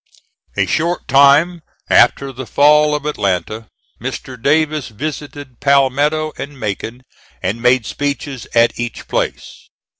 [0.57, 3.67] A short time after the fall of Atlanta
[4.01, 4.35] Mr.
[4.41, 7.03] Davis visited Palmetto and Macon
[7.43, 9.69] and made speeches at each place.